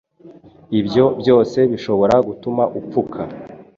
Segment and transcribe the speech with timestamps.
[0.79, 3.21] ibyo byose bishobora gutuma upfuka